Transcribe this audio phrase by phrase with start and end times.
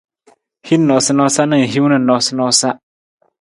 [0.69, 2.69] Hin noosanoosa na hiwung na noosanoosa.